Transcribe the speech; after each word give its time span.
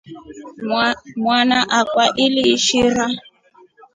Mwana 1.23 1.57
akwa 1.79 2.05
aliishira. 2.25 3.05